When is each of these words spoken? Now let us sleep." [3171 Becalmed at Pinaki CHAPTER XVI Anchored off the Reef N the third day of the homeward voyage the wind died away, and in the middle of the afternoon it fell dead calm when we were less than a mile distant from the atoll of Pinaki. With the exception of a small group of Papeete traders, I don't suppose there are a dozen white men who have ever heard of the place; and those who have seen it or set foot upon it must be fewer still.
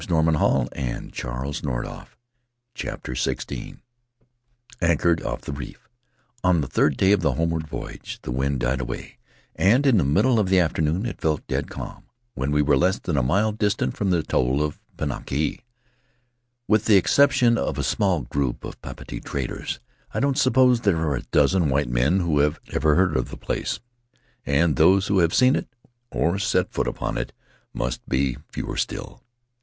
Now 0.09 0.19
let 0.21 0.33
us 0.33 0.67
sleep." 1.13 1.13
[3171 1.13 1.61
Becalmed 1.61 1.85
at 1.85 1.93
Pinaki 1.93 2.07
CHAPTER 2.73 3.11
XVI 3.11 3.79
Anchored 4.81 5.21
off 5.21 5.41
the 5.41 5.51
Reef 5.51 5.87
N 6.43 6.61
the 6.61 6.67
third 6.67 6.97
day 6.97 7.11
of 7.11 7.21
the 7.21 7.33
homeward 7.33 7.67
voyage 7.67 8.17
the 8.23 8.31
wind 8.31 8.61
died 8.61 8.81
away, 8.81 9.19
and 9.55 9.85
in 9.85 9.99
the 9.99 10.03
middle 10.03 10.39
of 10.39 10.49
the 10.49 10.59
afternoon 10.59 11.05
it 11.05 11.21
fell 11.21 11.39
dead 11.47 11.69
calm 11.69 12.05
when 12.33 12.49
we 12.49 12.63
were 12.63 12.75
less 12.75 12.97
than 12.97 13.15
a 13.15 13.21
mile 13.21 13.51
distant 13.51 13.95
from 13.95 14.09
the 14.09 14.23
atoll 14.23 14.63
of 14.63 14.79
Pinaki. 14.97 15.59
With 16.67 16.85
the 16.85 16.97
exception 16.97 17.59
of 17.59 17.77
a 17.77 17.83
small 17.83 18.21
group 18.21 18.63
of 18.65 18.81
Papeete 18.81 19.23
traders, 19.23 19.79
I 20.15 20.19
don't 20.19 20.35
suppose 20.35 20.81
there 20.81 20.97
are 20.97 21.15
a 21.15 21.21
dozen 21.25 21.69
white 21.69 21.89
men 21.89 22.21
who 22.21 22.39
have 22.39 22.59
ever 22.73 22.95
heard 22.95 23.15
of 23.15 23.29
the 23.29 23.37
place; 23.37 23.79
and 24.47 24.77
those 24.77 25.09
who 25.09 25.19
have 25.19 25.31
seen 25.35 25.55
it 25.55 25.67
or 26.09 26.39
set 26.39 26.71
foot 26.71 26.87
upon 26.87 27.19
it 27.19 27.33
must 27.71 28.09
be 28.09 28.37
fewer 28.51 28.75
still. 28.77 29.21